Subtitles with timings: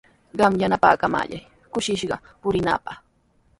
[0.37, 1.31] Qam yanapaykallamay
[1.73, 2.97] kushishqa purinaapaq.